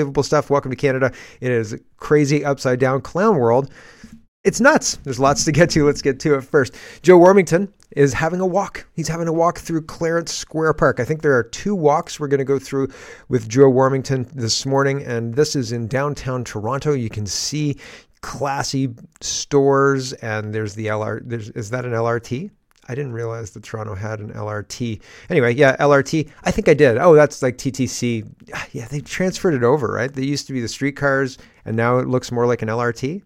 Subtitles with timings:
[0.00, 0.48] unbelievable stuff.
[0.48, 1.12] Welcome to Canada.
[1.40, 3.70] It is a crazy upside down clown world.
[4.44, 4.96] It's nuts.
[5.04, 5.84] There's lots to get to.
[5.84, 6.74] Let's get to it first.
[7.02, 8.86] Joe Warmington is having a walk.
[8.94, 11.00] He's having a walk through Clarence Square Park.
[11.00, 12.88] I think there are two walks we're going to go through
[13.28, 16.94] with Joe Warmington this morning, and this is in downtown Toronto.
[16.94, 17.76] You can see
[18.22, 21.20] classy stores, and there's the LR.
[21.22, 22.50] There's is that an LRT?
[22.90, 25.00] I didn't realize that Toronto had an LRT.
[25.30, 26.28] Anyway, yeah, LRT.
[26.42, 26.98] I think I did.
[26.98, 28.28] Oh, that's like TTC.
[28.72, 30.12] Yeah, they transferred it over, right?
[30.12, 33.22] They used to be the streetcars, and now it looks more like an LRT.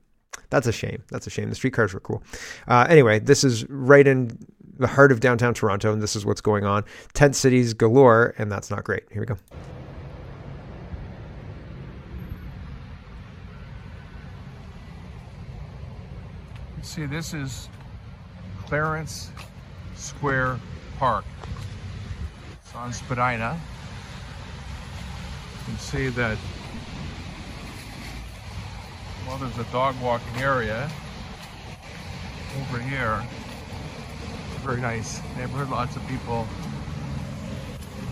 [0.50, 1.02] That's a shame.
[1.10, 1.48] That's a shame.
[1.48, 2.22] The streetcars were cool.
[2.68, 4.36] Uh, anyway, this is right in
[4.76, 6.84] the heart of downtown Toronto, and this is what's going on.
[7.14, 9.04] Tent cities galore, and that's not great.
[9.10, 9.38] Here we go.
[16.82, 17.70] See, this is
[18.66, 19.30] Clarence
[19.94, 20.58] Square
[20.98, 21.24] Park.
[22.62, 23.60] It's on Spadina.
[25.58, 26.38] You can see that,
[29.26, 30.90] well, there's a dog walking area
[32.60, 33.22] over here.
[34.62, 35.70] Very nice neighborhood.
[35.70, 36.46] Lots of people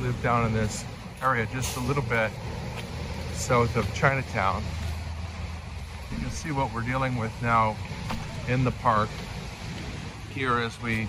[0.00, 0.84] live down in this
[1.22, 2.30] area just a little bit
[3.32, 4.62] south of Chinatown.
[6.10, 7.76] You can see what we're dealing with now
[8.48, 9.08] in the park
[10.34, 11.08] here as we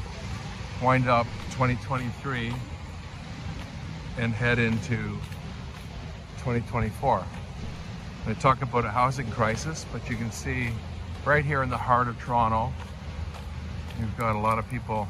[0.84, 2.54] wind up 2023
[4.18, 4.98] and head into
[6.40, 7.24] 2024.
[8.28, 10.72] I talk about a housing crisis, but you can see
[11.24, 12.74] right here in the heart of Toronto,
[13.98, 15.08] you've got a lot of people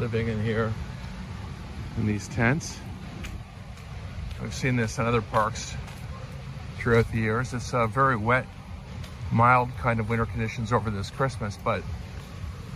[0.00, 0.72] living in here
[1.98, 2.78] in these tents.
[4.42, 5.76] I've seen this in other parks
[6.78, 7.52] throughout the years.
[7.52, 8.46] It's a very wet,
[9.30, 11.82] mild kind of winter conditions over this Christmas, but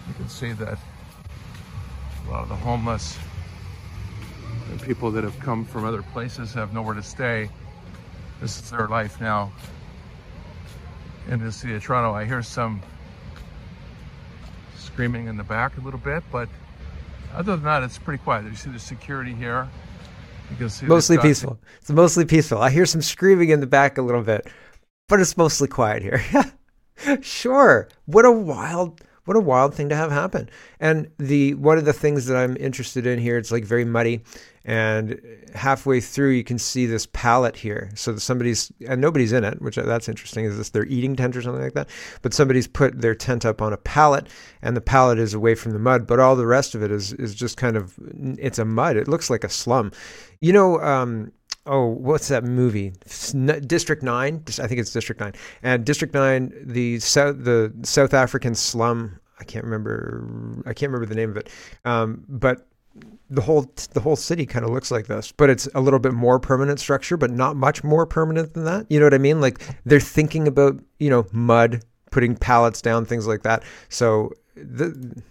[0.06, 0.78] you can see that
[2.29, 3.19] a lot of the homeless
[4.71, 7.48] and people that have come from other places have nowhere to stay.
[8.41, 9.51] This is their life now
[11.29, 12.12] in the city of Toronto.
[12.12, 12.83] I hear some
[14.77, 16.48] screaming in the back a little bit, but
[17.35, 18.45] other than that, it's pretty quiet.
[18.45, 19.69] You see the security here.
[20.51, 21.58] You can see mostly peaceful.
[21.81, 22.58] It's mostly peaceful.
[22.58, 24.48] I hear some screaming in the back a little bit,
[25.08, 26.23] but it's mostly quiet here.
[27.23, 27.89] sure.
[28.07, 30.48] What a wild what a wild thing to have happen.
[30.80, 34.22] And the one of the things that I'm interested in here, it's like very muddy,
[34.64, 35.20] and
[35.55, 37.90] halfway through you can see this pallet here.
[37.94, 40.46] So somebody's and nobody's in it, which uh, that's interesting.
[40.46, 41.90] Is this their eating tent or something like that?
[42.22, 44.28] But somebody's put their tent up on a pallet,
[44.62, 47.12] and the pallet is away from the mud, but all the rest of it is
[47.12, 47.95] is just kind of
[48.39, 48.96] it's a mud.
[48.96, 49.92] It looks like a slum.
[50.41, 51.33] You know, um,
[51.67, 52.93] oh, what's that movie?
[53.67, 54.43] District Nine.
[54.47, 55.33] I think it's District Nine.
[55.63, 59.19] And District Nine, the South, the South African slum.
[59.41, 60.63] I can't remember.
[60.67, 61.51] I can't remember the name of it.
[61.85, 62.67] Um, but
[63.31, 66.13] the whole the whole city kind of looks like this, but it's a little bit
[66.13, 68.87] more permanent structure, but not much more permanent than that.
[68.89, 69.41] You know what I mean?
[69.41, 73.63] Like they're thinking about you know mud, putting pallets down, things like that.
[73.89, 75.23] So the,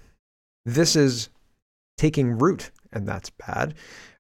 [0.66, 1.29] this is
[1.97, 3.74] taking root, and that's bad.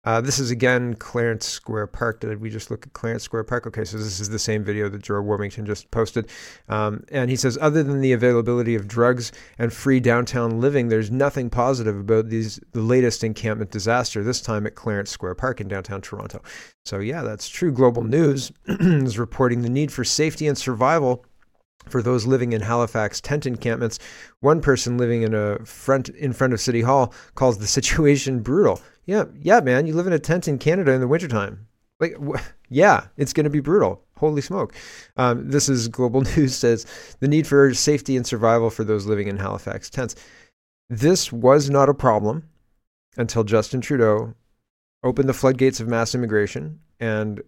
[0.07, 2.21] Uh, this is again Clarence Square Park.
[2.21, 3.67] Did we just look at Clarence Square Park?
[3.67, 6.29] Okay, so this is the same video that Joe Warmington just posted.
[6.69, 11.11] Um, and he says, other than the availability of drugs and free downtown living, there's
[11.11, 14.23] nothing positive about these the latest encampment disaster.
[14.23, 16.41] This time at Clarence Square Park in downtown Toronto.
[16.85, 17.73] So yeah, that's true.
[17.73, 21.25] Global News is reporting the need for safety and survival
[21.89, 23.99] for those living in Halifax tent encampments.
[24.39, 28.81] One person living in a front in front of City Hall calls the situation brutal.
[29.05, 31.67] Yeah, yeah, man, you live in a tent in Canada in the wintertime.
[31.99, 32.15] Like,
[32.69, 34.03] yeah, it's going to be brutal.
[34.17, 34.75] Holy smoke.
[35.15, 36.85] Um, this is Global News says
[37.19, 40.15] the need for safety and survival for those living in Halifax tents.
[40.89, 42.49] This was not a problem
[43.17, 44.33] until Justin Trudeau
[45.03, 47.41] opened the floodgates of mass immigration and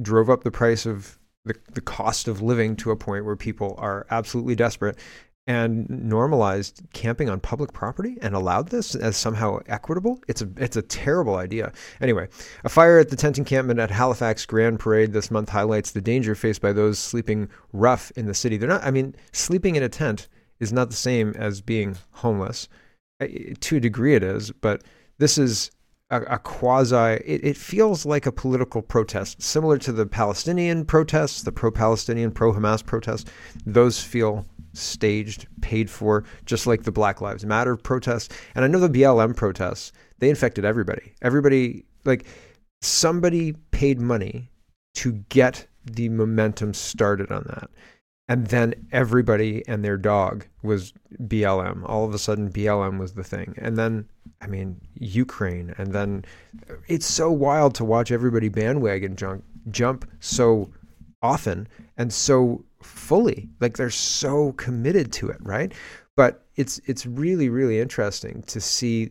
[0.00, 3.74] drove up the price of the, the cost of living to a point where people
[3.78, 4.98] are absolutely desperate
[5.46, 10.18] and normalized camping on public property and allowed this as somehow equitable.
[10.26, 11.72] It's a it's a terrible idea.
[12.00, 12.28] Anyway,
[12.64, 16.34] a fire at the tent encampment at Halifax Grand Parade this month highlights the danger
[16.34, 18.56] faced by those sleeping rough in the city.
[18.56, 18.84] They're not.
[18.84, 20.28] I mean, sleeping in a tent
[20.60, 22.68] is not the same as being homeless.
[23.20, 24.82] To a degree, it is, but
[25.18, 25.70] this is
[26.14, 27.20] a, a quasi.
[27.24, 32.84] It, it, feels like a political protest, similar to the Palestinian protests, the pro-Palestinian, pro-Hamas
[32.84, 33.24] protests.
[33.66, 38.34] Those feel staged, paid for, just like the Black Lives Matter protests.
[38.54, 41.14] And I know the BLM protests, they infected everybody.
[41.22, 42.26] Everybody, like,
[42.80, 44.50] somebody paid money
[44.94, 47.70] to get the momentum started on that.
[48.28, 51.82] And then everybody and their dog was BLM.
[51.84, 53.54] All of a sudden, BLM was the thing.
[53.58, 54.08] And then,
[54.40, 55.74] I mean, Ukraine.
[55.76, 56.24] And then
[56.88, 60.70] it's so wild to watch everybody bandwagon jump, jump so
[61.22, 61.68] often
[61.98, 63.48] and so fully.
[63.60, 65.72] Like they're so committed to it, right?
[66.16, 69.10] But it's it's really really interesting to see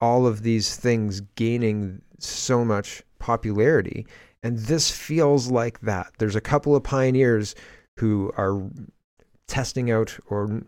[0.00, 4.06] all of these things gaining so much popularity
[4.46, 6.12] and this feels like that.
[6.18, 7.56] There's a couple of pioneers
[7.98, 8.62] who are
[9.48, 10.62] testing out or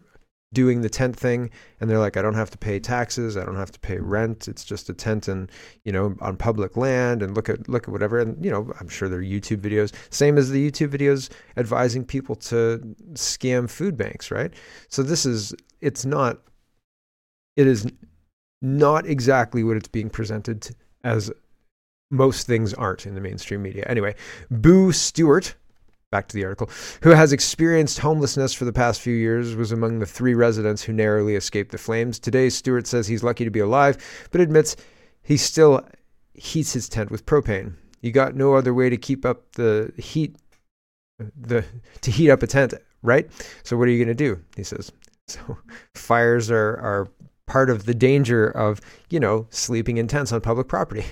[0.53, 3.57] doing the tent thing and they're like i don't have to pay taxes i don't
[3.57, 5.51] have to pay rent it's just a tent and
[5.85, 8.89] you know on public land and look at look at whatever and you know i'm
[8.89, 9.93] sure there are youtube videos.
[10.11, 12.81] Same as the youtube videos advising people to
[13.13, 14.53] scam food banks right?
[14.89, 16.39] So this is it's not
[17.57, 17.87] it is
[18.63, 21.31] not exactly what it's being presented as
[22.11, 23.85] most things aren't in the mainstream media.
[23.87, 24.15] Anyway
[24.51, 25.55] boo stewart
[26.11, 26.71] back to the article,
[27.03, 30.93] who has experienced homelessness for the past few years, was among the three residents who
[30.93, 32.19] narrowly escaped the flames.
[32.19, 33.99] Today, Stewart says he's lucky to be alive,
[34.31, 34.77] but admits
[35.23, 35.87] he still
[36.35, 37.75] heats his tent with propane.
[38.01, 40.37] You got no other way to keep up the heat,
[41.19, 41.65] the
[42.01, 43.29] to heat up a tent, right?
[43.65, 44.43] So what are you going to do?
[44.57, 44.93] He says.
[45.31, 45.59] So
[45.95, 47.07] fires are are
[47.45, 48.81] part of the danger of
[49.11, 51.05] you know sleeping in tents on public property,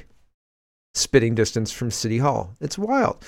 [0.94, 2.56] spitting distance from city hall.
[2.62, 3.22] It's wild.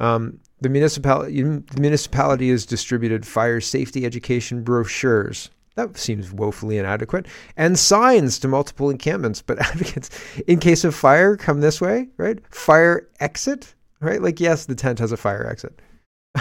[0.00, 5.50] Um, the, municipality, the municipality has distributed fire safety education brochures.
[5.76, 7.26] That seems woefully inadequate.
[7.56, 9.42] And signs to multiple encampments.
[9.42, 10.08] But advocates,
[10.46, 12.38] in case of fire, come this way, right?
[12.52, 14.22] Fire exit, right?
[14.22, 15.78] Like, yes, the tent has a fire exit.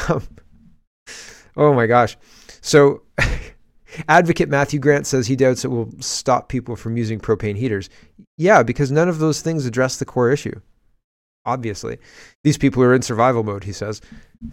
[0.07, 0.23] Um,
[1.57, 2.15] oh my gosh.
[2.61, 3.01] So,
[4.07, 7.89] advocate Matthew Grant says he doubts it will stop people from using propane heaters.
[8.37, 10.61] Yeah, because none of those things address the core issue
[11.45, 11.97] obviously.
[12.43, 14.01] These people are in survival mode, he says.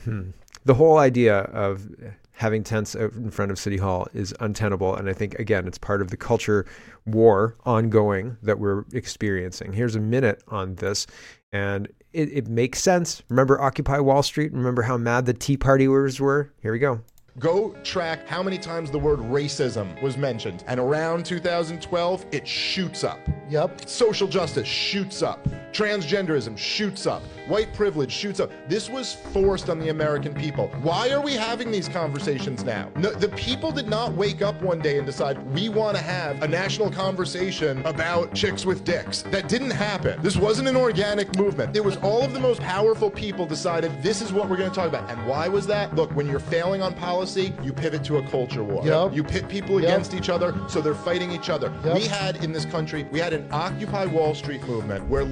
[0.05, 0.31] Hmm.
[0.65, 1.89] The whole idea of
[2.33, 4.95] having tents out in front of City Hall is untenable.
[4.97, 6.65] And I think, again, it's part of the culture
[7.05, 9.75] war ongoing that we're experiencing.
[9.75, 11.07] Here's a minute on this.
[11.53, 13.23] And it, it makes sense.
[13.29, 14.53] Remember Occupy Wall Street?
[14.53, 16.51] Remember how mad the Tea Partiers were?
[16.63, 17.01] Here we go.
[17.39, 20.65] Go track how many times the word racism was mentioned.
[20.67, 23.21] And around 2012, it shoots up.
[23.49, 23.89] Yep.
[23.89, 25.47] Social justice shoots up.
[25.73, 27.23] Transgenderism shoots up.
[27.47, 28.51] White privilege shoots up.
[28.69, 30.69] This was forced on the American people.
[30.83, 32.91] Why are we having these conversations now?
[32.97, 36.43] No, the people did not wake up one day and decide we want to have
[36.43, 39.23] a national conversation about chicks with dicks.
[39.23, 40.21] That didn't happen.
[40.23, 41.77] This wasn't an organic movement.
[41.77, 44.75] It was all of the most powerful people decided this is what we're going to
[44.77, 45.09] talk about.
[45.11, 45.95] And why was that?
[45.95, 48.85] Look, when you're failing on policy, you pivot to a culture war.
[48.85, 49.15] Yep.
[49.15, 49.89] You pit people Yep.
[49.89, 51.73] against each other, so they're fighting each other.
[51.85, 51.95] Yep.
[51.95, 55.25] We had in this country, we had an Occupy Wall Street movement where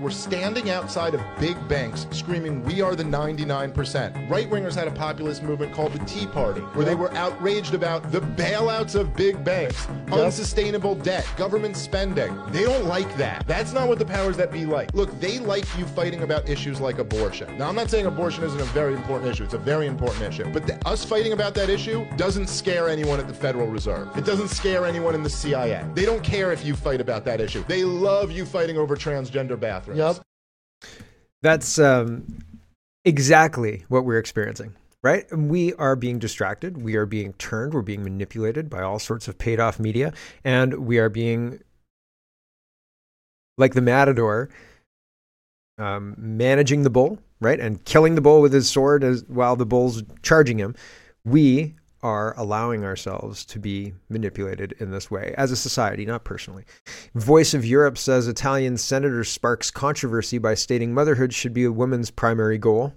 [0.00, 4.30] were standing outside of big banks screaming, We are the 99%.
[4.30, 8.10] Right wingers had a populist movement called the Tea Party, where they were outraged about
[8.10, 12.34] the bailouts of big banks, unsustainable debt, government spending.
[12.52, 13.46] They don't like that.
[13.46, 14.94] That's not what the powers that be like.
[14.94, 17.58] Look, they like you fighting about issues like abortion.
[17.58, 20.50] Now, I'm not saying abortion isn't a very important issue, it's a very important issue.
[20.52, 24.16] But the, us fighting about that issue doesn't scare anyone at the Federal Reserve.
[24.16, 25.84] It doesn't scare anyone in the CIA.
[25.94, 27.62] They don't care if you fight about that issue.
[27.68, 29.98] They love you fighting over transgender bathrooms.
[29.98, 30.92] Yep.
[31.42, 32.38] That's um,
[33.04, 35.30] exactly what we're experiencing, right?
[35.30, 36.82] And We are being distracted.
[36.82, 37.74] We are being turned.
[37.74, 40.12] We're being manipulated by all sorts of paid off media.
[40.44, 41.60] And we are being,
[43.58, 44.48] like the matador,
[45.78, 47.60] um, managing the bull, right?
[47.60, 50.74] And killing the bull with his sword as, while the bull's charging him.
[51.24, 51.74] We
[52.06, 56.64] are allowing ourselves to be manipulated in this way as a society, not personally.
[57.16, 62.12] Voice of Europe says Italian senator sparks controversy by stating motherhood should be a woman's
[62.12, 62.94] primary goal.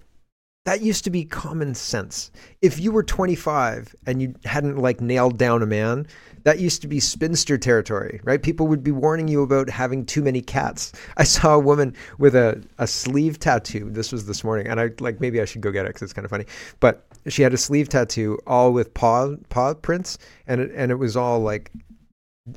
[0.70, 2.30] That used to be common sense.
[2.62, 6.06] If you were 25 and you hadn't like nailed down a man,
[6.44, 8.40] that used to be spinster territory, right?
[8.40, 10.92] People would be warning you about having too many cats.
[11.16, 13.90] I saw a woman with a, a sleeve tattoo.
[13.90, 16.12] This was this morning, and I like maybe I should go get it because it's
[16.12, 16.44] kind of funny.
[16.78, 21.00] But she had a sleeve tattoo all with paw paw prints, and it, and it
[21.00, 21.72] was all like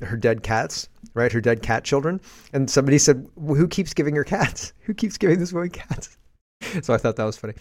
[0.03, 1.31] her dead cats, right?
[1.31, 2.21] Her dead cat children.
[2.53, 4.71] And somebody said, well, "Who keeps giving her cats?
[4.81, 6.15] Who keeps giving this woman cats?"
[6.81, 7.55] So I thought that was funny.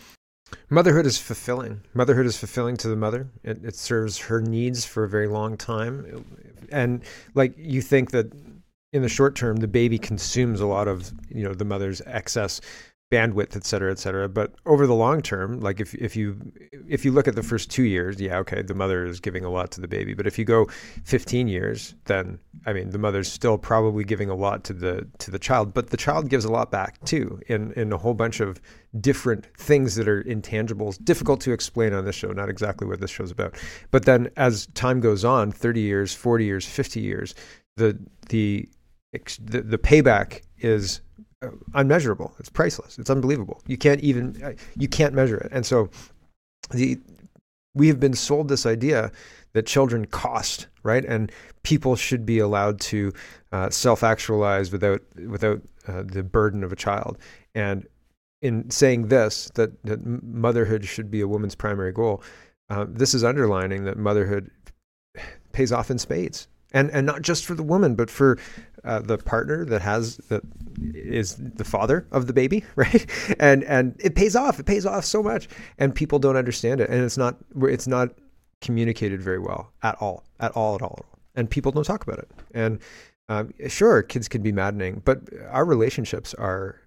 [0.70, 1.82] Motherhood is fulfilling.
[1.94, 3.28] Motherhood is fulfilling to the mother.
[3.42, 6.24] It, it serves her needs for a very long time.
[6.70, 7.02] And
[7.34, 8.32] like you think that
[8.92, 12.60] in the short term, the baby consumes a lot of, you know, the mother's excess
[13.12, 14.26] bandwidth, et cetera, et cetera.
[14.26, 16.40] But over the long term, like if, if you
[16.88, 19.50] if you look at the first two years, yeah, okay, the mother is giving a
[19.50, 20.14] lot to the baby.
[20.14, 20.66] But if you go
[21.04, 25.30] 15 years, then I mean, the mother's still probably giving a lot to the to
[25.30, 25.74] the child.
[25.74, 28.60] But the child gives a lot back too, in in a whole bunch of
[28.98, 32.32] different things that are intangibles, difficult to explain on this show.
[32.32, 33.54] Not exactly what this show's about.
[33.90, 37.34] But then as time goes on, 30 years, 40 years, 50 years,
[37.76, 37.98] the
[38.30, 38.68] the
[39.12, 41.02] the, the payback is
[41.74, 42.34] unmeasurable.
[42.38, 42.98] It's priceless.
[42.98, 43.60] It's unbelievable.
[43.66, 45.50] You can't even uh, you can't measure it.
[45.52, 45.90] And so
[46.70, 46.98] the
[47.74, 49.10] we have been sold this idea
[49.54, 51.04] that children cost, right?
[51.04, 51.32] And
[51.62, 53.12] people should be allowed to
[53.52, 57.18] uh, self-actualize without without uh, the burden of a child.
[57.54, 57.86] And
[58.40, 62.22] in saying this, that, that motherhood should be a woman's primary goal,
[62.70, 64.50] uh, this is underlining that motherhood
[65.52, 68.38] pays off in spades, and and not just for the woman, but for
[68.84, 70.42] uh, the partner that has that
[70.94, 73.06] is the father of the baby, right?
[73.38, 74.58] And and it pays off.
[74.60, 75.48] It pays off so much,
[75.78, 78.10] and people don't understand it, and it's not it's not
[78.60, 81.18] communicated very well at all, at all, at all, at all.
[81.34, 82.30] and people don't talk about it.
[82.54, 82.78] And
[83.28, 85.20] um, sure, kids can be maddening, but
[85.50, 86.80] our relationships are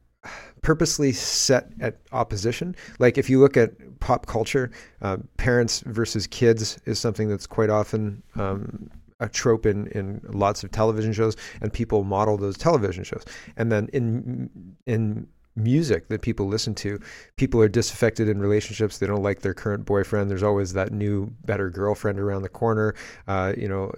[0.61, 2.75] purposely set at opposition.
[2.99, 4.71] Like if you look at pop culture,
[5.01, 10.63] uh, parents versus kids is something that's quite often um, a trope in, in lots
[10.63, 13.23] of television shows, and people model those television shows.
[13.57, 14.49] And then in
[14.85, 16.99] in music that people listen to,
[17.37, 18.97] people are disaffected in relationships.
[18.97, 20.29] They don't like their current boyfriend.
[20.29, 22.95] There's always that new, better girlfriend around the corner.
[23.27, 23.91] Uh, you know.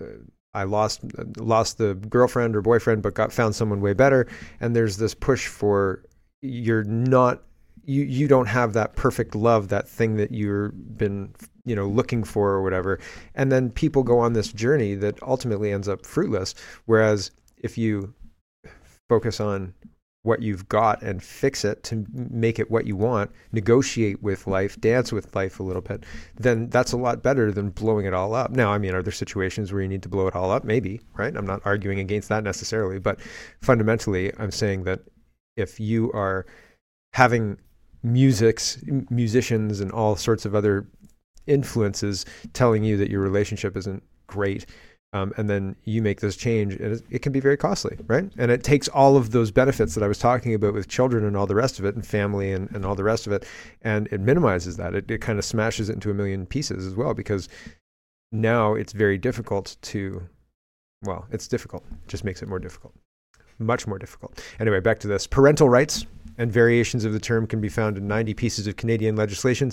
[0.54, 1.02] I lost
[1.38, 4.26] lost the girlfriend or boyfriend, but got found someone way better.
[4.60, 6.04] And there's this push for
[6.42, 7.44] you're not
[7.84, 11.34] you you don't have that perfect love, that thing that you've been
[11.68, 13.00] you know looking for or whatever.
[13.36, 16.56] And then people go on this journey that ultimately ends up fruitless.
[16.86, 18.14] Whereas if you
[19.10, 19.74] focus on
[20.24, 24.80] what you've got and fix it to make it what you want, negotiate with life,
[24.82, 26.04] dance with life a little bit,
[26.36, 28.52] then that's a lot better than blowing it all up.
[28.52, 30.66] Now, I mean, are there situations where you need to blow it all up?
[30.66, 31.36] Maybe, right?
[31.36, 33.20] I'm not arguing against that necessarily, but
[33.62, 35.00] fundamentally, I'm saying that
[35.56, 36.46] if you are
[37.14, 37.58] having
[38.04, 40.88] musics, musicians, and all sorts of other
[41.48, 44.66] influences telling you that your relationship isn't great,
[45.14, 48.30] um, and then you make this change, and it can be very costly, right?
[48.38, 51.38] And it takes all of those benefits that I was talking about with children and
[51.38, 53.46] all the rest of it, and family and, and all the rest of it,
[53.82, 54.94] and it minimizes that.
[54.94, 57.48] It, it kind of smashes it into a million pieces as well, because
[58.32, 60.22] now it's very difficult to,
[61.04, 62.94] well, it's difficult, it just makes it more difficult
[63.60, 64.40] much more difficult.
[64.60, 65.26] Anyway, back to this.
[65.26, 66.06] Parental rights
[66.38, 69.72] and variations of the term can be found in 90 pieces of Canadian legislation,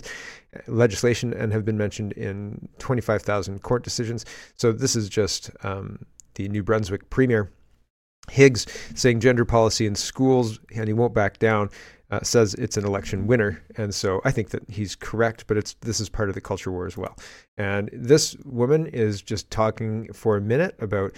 [0.67, 4.25] legislation and have been mentioned in 25,000 court decisions.
[4.57, 6.05] So this is just um,
[6.35, 7.51] the New Brunswick Premier
[8.31, 11.71] Higgs saying gender policy in schools, and he won't back down.
[12.11, 15.47] Uh, says it's an election winner, and so I think that he's correct.
[15.49, 17.17] But it's this is part of the culture war as well.
[17.57, 21.17] And this woman is just talking for a minute about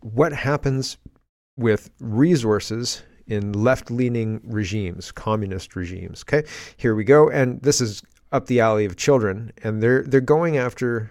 [0.00, 0.98] what happens
[1.56, 6.22] with resources in left leaning regimes, communist regimes.
[6.22, 7.28] Okay, here we go.
[7.30, 8.02] And this is
[8.32, 11.10] up the alley of children, and they're, they're going after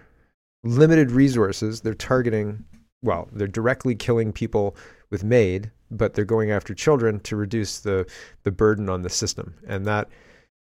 [0.64, 1.80] limited resources.
[1.80, 2.64] They're targeting,
[3.02, 4.76] well, they're directly killing people
[5.10, 8.06] with MAID, but they're going after children to reduce the,
[8.42, 9.54] the burden on the system.
[9.66, 10.08] And that,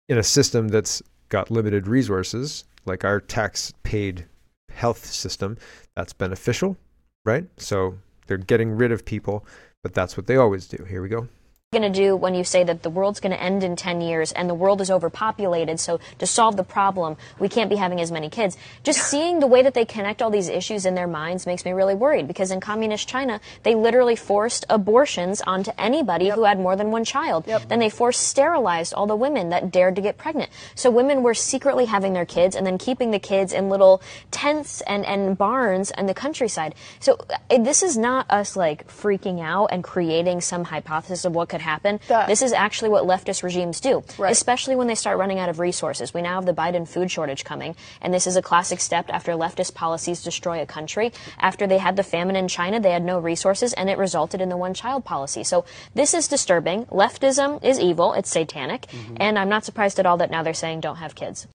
[0.08, 4.26] in a system that's got limited resources, like our tax paid
[4.70, 5.56] health system,
[5.94, 6.76] that's beneficial,
[7.24, 7.44] right?
[7.56, 9.44] So they're getting rid of people
[9.86, 10.84] but that's what they always do.
[10.84, 11.28] Here we go
[11.76, 14.32] going to do when you say that the world's going to end in 10 years
[14.32, 18.10] and the world is overpopulated so to solve the problem we can't be having as
[18.10, 18.56] many kids.
[18.82, 21.72] Just seeing the way that they connect all these issues in their minds makes me
[21.72, 26.36] really worried because in communist china they literally forced abortions onto anybody yep.
[26.36, 27.46] who had more than one child.
[27.46, 27.68] Yep.
[27.68, 30.50] then they forced sterilized all the women that dared to get pregnant.
[30.74, 34.80] So women were secretly having their kids and then keeping the kids in little tents
[34.82, 36.74] and, and barns in the countryside.
[37.00, 37.18] So
[37.50, 41.60] uh, this is not us like freaking out and creating some hypothesis of what could
[41.66, 42.00] happen.
[42.26, 44.32] This is actually what leftist regimes do, right.
[44.32, 46.14] especially when they start running out of resources.
[46.14, 49.32] We now have the Biden food shortage coming, and this is a classic step after
[49.32, 51.12] leftist policies destroy a country.
[51.38, 54.48] After they had the famine in China, they had no resources, and it resulted in
[54.48, 55.44] the one child policy.
[55.44, 56.86] So this is disturbing.
[56.86, 59.16] Leftism is evil, it's satanic, mm-hmm.
[59.18, 61.46] and I'm not surprised at all that now they're saying don't have kids.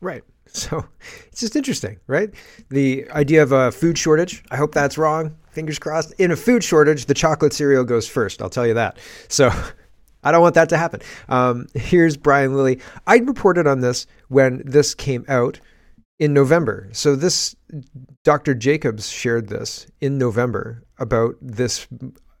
[0.00, 0.24] Right.
[0.52, 0.84] So
[1.28, 2.28] it's just interesting, right?
[2.70, 4.42] The idea of a food shortage.
[4.50, 5.36] I hope that's wrong.
[5.50, 6.12] Fingers crossed.
[6.18, 8.40] In a food shortage, the chocolate cereal goes first.
[8.40, 8.98] I'll tell you that.
[9.28, 9.50] So
[10.22, 11.00] I don't want that to happen.
[11.28, 12.80] Um, here's Brian Lilley.
[13.06, 15.60] I reported on this when this came out
[16.18, 16.88] in November.
[16.92, 17.56] So this
[18.24, 18.54] Dr.
[18.54, 21.88] Jacobs shared this in November about this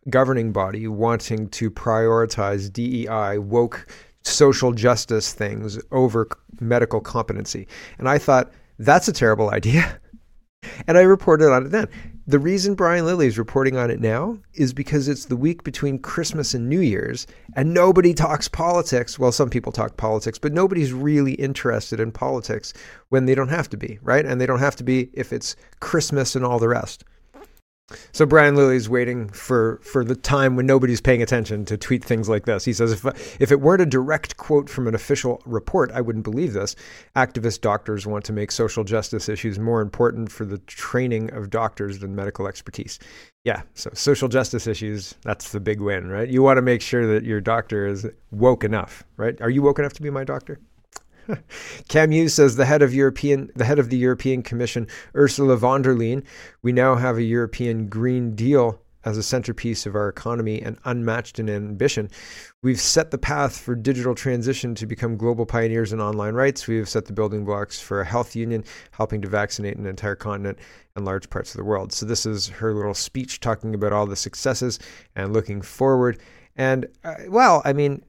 [0.08, 3.86] governing body wanting to prioritize DEI woke
[4.22, 6.28] social justice things over
[6.60, 7.66] medical competency.
[7.98, 9.98] And I thought, that's a terrible idea.
[10.86, 11.88] And I reported on it then.
[12.30, 15.98] The reason Brian Lilley is reporting on it now is because it's the week between
[15.98, 19.18] Christmas and New Year's, and nobody talks politics.
[19.18, 22.72] Well, some people talk politics, but nobody's really interested in politics
[23.08, 24.24] when they don't have to be, right?
[24.24, 27.02] And they don't have to be if it's Christmas and all the rest.
[28.12, 32.28] So Brian Lilley's waiting for, for the time when nobody's paying attention to tweet things
[32.28, 32.64] like this.
[32.64, 36.24] He says, if, if it weren't a direct quote from an official report, I wouldn't
[36.24, 36.76] believe this.
[37.16, 41.98] Activist doctors want to make social justice issues more important for the training of doctors
[41.98, 42.98] than medical expertise.
[43.44, 46.28] Yeah, so social justice issues, that's the big win, right?
[46.28, 49.40] You want to make sure that your doctor is woke enough, right?
[49.40, 50.60] Are you woke enough to be my doctor?
[51.88, 55.82] Cam Hughes says the head of European, the head of the European Commission, Ursula von
[55.82, 56.24] der Leyen,
[56.62, 61.38] we now have a European Green Deal as a centerpiece of our economy and unmatched
[61.38, 62.10] in ambition.
[62.62, 66.66] We've set the path for digital transition to become global pioneers in online rights.
[66.66, 70.16] We have set the building blocks for a health union, helping to vaccinate an entire
[70.16, 70.58] continent
[70.96, 71.92] and large parts of the world.
[71.92, 74.78] So, this is her little speech talking about all the successes
[75.16, 76.20] and looking forward.
[76.56, 78.04] And, uh, well, I mean,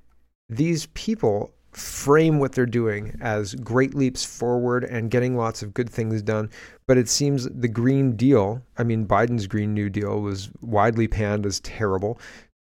[0.49, 5.89] these people frame what they're doing as great leaps forward and getting lots of good
[5.89, 6.49] things done.
[6.87, 11.45] But it seems the Green Deal, I mean, Biden's Green New Deal was widely panned
[11.45, 12.19] as terrible.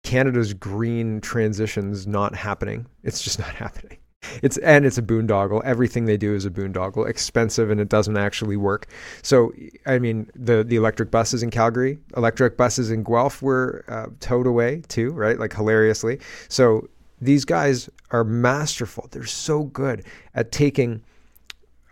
[0.04, 2.86] Canada's green transition's not happening.
[3.02, 3.98] It's just not happening.
[4.40, 5.64] It's and it's a boondoggle.
[5.64, 8.86] Everything they do is a boondoggle, expensive, and it doesn't actually work.
[9.22, 9.52] So,
[9.84, 14.46] I mean, the the electric buses in Calgary, electric buses in Guelph were uh, towed
[14.46, 15.38] away too, right?
[15.40, 16.20] Like hilariously.
[16.48, 16.88] So
[17.20, 19.08] these guys are masterful.
[19.10, 20.04] They're so good
[20.34, 21.02] at taking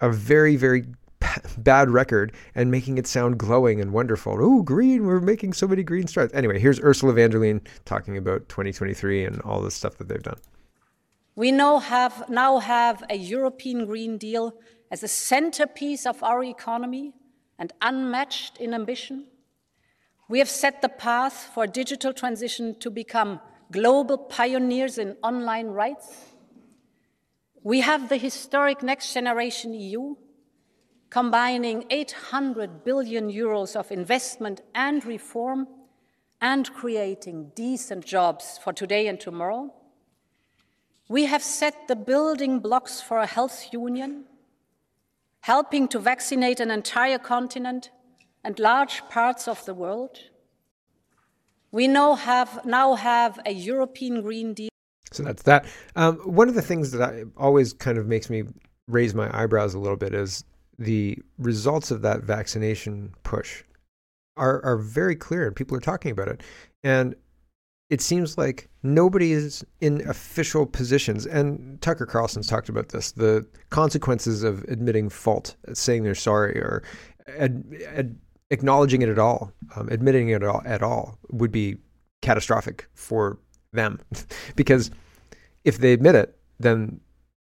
[0.01, 0.85] a very, very
[1.59, 4.37] bad record and making it sound glowing and wonderful.
[4.39, 6.33] Oh, green, we're making so many green strides.
[6.33, 10.23] Anyway, here's Ursula von der Leyen talking about 2023 and all the stuff that they've
[10.23, 10.39] done.
[11.35, 14.55] We now have, now have a European Green Deal
[14.91, 17.15] as a centerpiece of our economy
[17.59, 19.27] and unmatched in ambition.
[20.29, 26.31] We have set the path for digital transition to become global pioneers in online rights.
[27.63, 30.17] We have the historic Next Generation EU,
[31.11, 35.69] combining 800 billion euros of investment and reform
[36.41, 39.73] and creating decent jobs for today and tomorrow.
[41.09, 44.25] We have set the building blocks for a health union,
[45.41, 47.91] helping to vaccinate an entire continent
[48.43, 50.30] and large parts of the world.
[51.73, 54.71] We now have, now have a European Green Deal.
[55.13, 55.67] So that's that.
[55.97, 58.45] Um, one of the things that I, always kind of makes me
[58.89, 60.45] raise my eyebrows a little bit is
[60.79, 63.63] the results of that vaccination push
[64.37, 66.43] are, are very clear and people are talking about it.
[66.83, 67.15] And
[67.91, 71.27] it seems like nobody is in official positions.
[71.27, 76.83] And Tucker Carlson's talked about this the consequences of admitting fault, saying they're sorry, or
[77.37, 78.17] ad, ad,
[78.51, 81.77] acknowledging it at all, um, admitting it at all, at all would be
[82.23, 83.39] catastrophic for
[83.73, 84.01] them,
[84.57, 84.91] because
[85.65, 87.01] if they admit it, then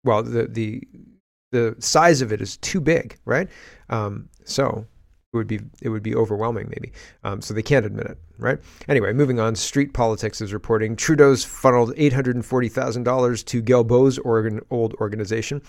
[0.05, 0.83] well, the the
[1.53, 3.49] the size of it is too big, right?
[3.89, 4.87] Um, so
[5.33, 6.93] it would be it would be overwhelming maybe.
[7.25, 8.59] Um, so they can't admit it, right?
[8.89, 9.55] Anyway, moving on.
[9.55, 14.61] Street Politics is reporting Trudeau's funneled eight hundred and forty thousand dollars to Guilbeault's organ,
[14.71, 15.63] old organization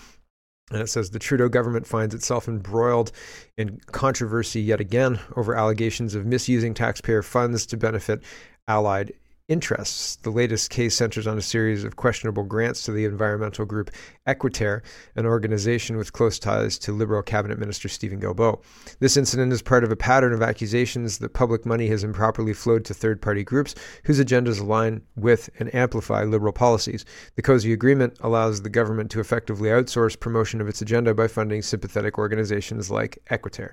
[0.70, 3.12] and it says the Trudeau government finds itself embroiled
[3.56, 8.22] in controversy yet again over allegations of misusing taxpayer funds to benefit
[8.68, 9.12] allied
[9.48, 10.16] interests.
[10.16, 13.90] The latest case centers on a series of questionable grants to the environmental group
[14.26, 14.82] Équiterre,
[15.16, 18.62] an organization with close ties to Liberal cabinet minister Steven Guilbeault.
[19.00, 22.84] This incident is part of a pattern of accusations that public money has improperly flowed
[22.84, 23.74] to third party groups
[24.04, 27.04] whose agendas align with and amplify Liberal policies.
[27.36, 31.62] The COSI agreement allows the government to effectively outsource promotion of its agenda by funding
[31.62, 33.72] sympathetic organizations like Équiterre.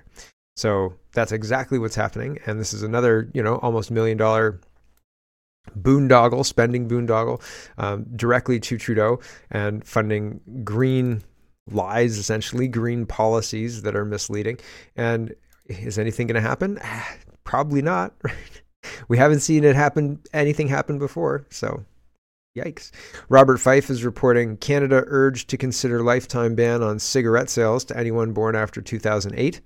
[0.56, 2.38] So that's exactly what's happening.
[2.44, 4.60] And this is another, you know, almost million dollar
[5.78, 7.42] boondoggle, spending boondoggle
[7.78, 9.20] um, directly to Trudeau
[9.50, 11.22] and funding green
[11.70, 14.58] lies, essentially green policies that are misleading.
[14.96, 15.34] And
[15.66, 16.78] is anything going to happen?
[17.44, 18.14] Probably not.
[19.08, 21.46] we haven't seen it happen, anything happen before.
[21.50, 21.84] So
[22.56, 22.90] Yikes.
[23.28, 28.32] Robert Fife is reporting Canada urged to consider lifetime ban on cigarette sales to anyone
[28.32, 29.60] born after 2008.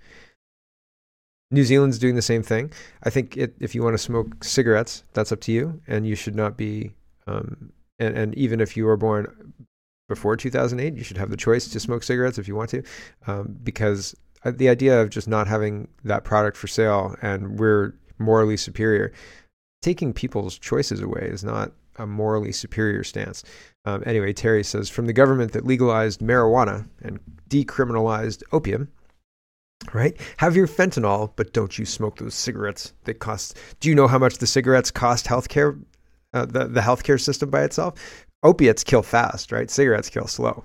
[1.51, 2.73] New Zealand's doing the same thing.
[3.03, 6.15] I think it, if you want to smoke cigarettes, that's up to you, and you
[6.15, 6.95] should not be.
[7.27, 9.55] Um, and, and even if you were born
[10.09, 12.83] before 2008, you should have the choice to smoke cigarettes if you want to,
[13.27, 17.95] um, because uh, the idea of just not having that product for sale and we're
[18.19, 19.13] morally superior,
[19.81, 23.45] taking people's choices away is not a morally superior stance.
[23.85, 28.89] Um, anyway, Terry says from the government that legalized marijuana and decriminalized opium,
[29.92, 30.18] right?
[30.38, 33.57] Have your fentanyl, but don't you smoke those cigarettes that cost.
[33.81, 35.81] Do you know how much the cigarettes cost healthcare,
[36.33, 37.94] uh, the, the healthcare system by itself?
[38.42, 39.70] Opiates kill fast, right?
[39.70, 40.64] Cigarettes kill slow.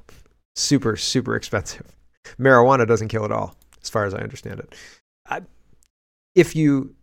[0.55, 1.95] Super, super expensive.
[2.37, 4.75] Marijuana doesn't kill at all, as far as I understand it.
[5.27, 5.41] I,
[6.35, 6.95] if you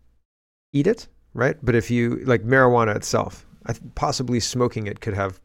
[0.73, 1.57] eat it, right?
[1.63, 5.41] But if you like marijuana itself, I possibly smoking it could have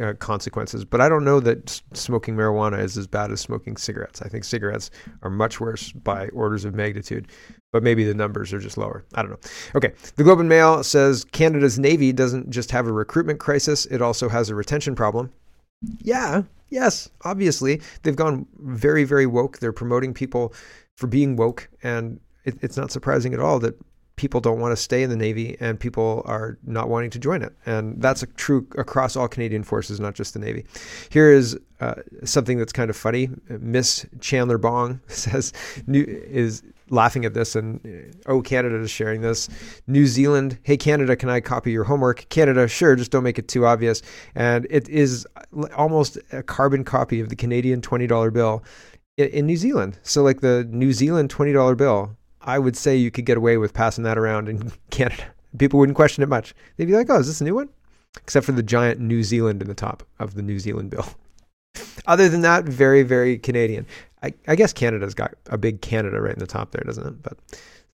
[0.00, 0.84] uh, consequences.
[0.84, 4.22] But I don't know that smoking marijuana is as bad as smoking cigarettes.
[4.22, 4.90] I think cigarettes
[5.22, 7.28] are much worse by orders of magnitude,
[7.72, 9.04] but maybe the numbers are just lower.
[9.14, 9.50] I don't know.
[9.74, 9.92] Okay.
[10.16, 14.28] The Globe and Mail says Canada's Navy doesn't just have a recruitment crisis, it also
[14.28, 15.32] has a retention problem.
[16.02, 17.80] Yeah, yes, obviously.
[18.02, 19.58] They've gone very, very woke.
[19.58, 20.52] They're promoting people
[20.96, 21.68] for being woke.
[21.82, 23.78] And it, it's not surprising at all that
[24.20, 27.40] people don't want to stay in the Navy and people are not wanting to join
[27.40, 27.54] it.
[27.64, 30.66] And that's true across all Canadian forces, not just the Navy.
[31.08, 33.30] Here is uh, something that's kind of funny.
[33.48, 35.54] Miss Chandler Bong says,
[35.88, 39.48] is laughing at this and uh, oh canada is sharing this
[39.86, 43.46] new zealand hey canada can i copy your homework canada sure just don't make it
[43.46, 44.02] too obvious
[44.34, 45.24] and it is
[45.76, 48.64] almost a carbon copy of the canadian $20 bill
[49.16, 53.26] in new zealand so like the new zealand $20 bill I would say you could
[53.26, 55.24] get away with passing that around in Canada.
[55.58, 56.54] People wouldn't question it much.
[56.76, 57.68] They'd be like, oh, is this a new one?
[58.16, 61.06] Except for the giant New Zealand in the top of the New Zealand bill.
[62.06, 63.86] Other than that, very, very Canadian.
[64.22, 67.22] I, I, guess Canada's got a big Canada right in the top there, doesn't it?
[67.22, 67.38] But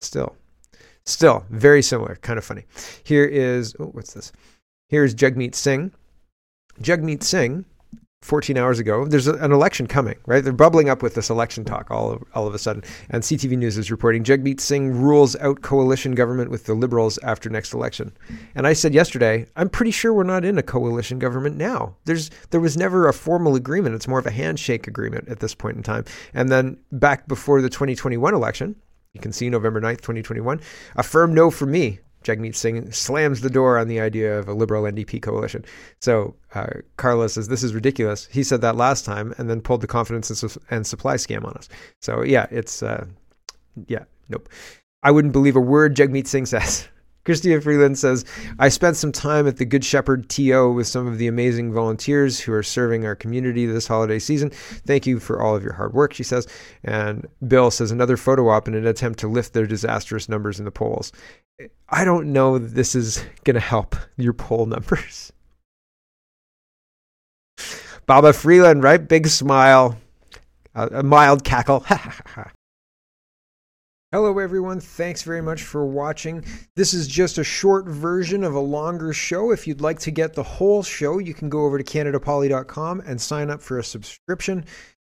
[0.01, 0.35] still,
[1.05, 2.17] still very similar.
[2.17, 2.65] Kind of funny.
[3.05, 4.33] Here is, oh, what's this?
[4.89, 5.93] Here's Jagmeet Singh.
[6.81, 7.65] Jagmeet Singh
[8.27, 9.07] 14 hours ago.
[9.07, 10.43] There's a, an election coming, right?
[10.43, 12.83] They're bubbling up with this election talk all of, all of a sudden.
[13.09, 17.49] And CTV News is reporting Jagmeet Singh rules out coalition government with the Liberals after
[17.49, 18.13] next election.
[18.57, 21.95] And I said yesterday, I'm pretty sure we're not in a coalition government now.
[22.05, 23.95] There's there was never a formal agreement.
[23.95, 26.05] It's more of a handshake agreement at this point in time.
[26.35, 28.75] And then back before the 2021 election,
[29.13, 30.61] you can see November 9th, 2021,
[30.97, 34.53] a firm no for me Jagmeet Singh slams the door on the idea of a
[34.53, 35.65] liberal NDP coalition.
[36.01, 38.27] So uh, Carla says this is ridiculous.
[38.27, 41.45] He said that last time and then pulled the confidence and, su- and supply scam
[41.45, 41.69] on us.
[42.03, 43.07] So yeah, it's uh,
[43.87, 44.49] yeah, nope.
[45.03, 46.89] I wouldn't believe a word Jagmeet Singh says.
[47.27, 48.25] Chrystia Freeland says,
[48.61, 52.39] I spent some time at the Good Shepherd TO with some of the amazing volunteers
[52.39, 54.51] who are serving our community this holiday season.
[54.51, 56.47] Thank you for all of your hard work, she says.
[56.85, 60.65] And Bill says, another photo op in an attempt to lift their disastrous numbers in
[60.65, 61.11] the polls.
[61.89, 65.33] I don't know that this is going to help your poll numbers.
[68.07, 69.07] Baba Freeland, right?
[69.07, 69.97] Big smile,
[70.75, 71.85] a mild cackle.
[74.13, 74.79] Hello, everyone.
[74.79, 76.45] Thanks very much for watching.
[76.77, 79.51] This is just a short version of a longer show.
[79.51, 83.21] If you'd like to get the whole show, you can go over to CanadaPoli.com and
[83.21, 84.65] sign up for a subscription.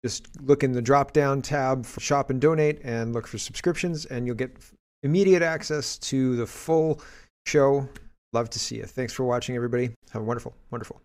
[0.03, 4.05] Just look in the drop down tab for shop and donate and look for subscriptions,
[4.07, 4.57] and you'll get
[5.03, 6.99] immediate access to the full
[7.47, 7.87] show.
[8.33, 8.83] Love to see you.
[8.83, 9.91] Thanks for watching, everybody.
[10.11, 11.01] Have a wonderful, wonderful